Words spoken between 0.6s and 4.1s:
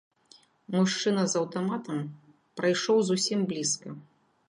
Мужчына з аўтаматам прайшоў зусім блізка.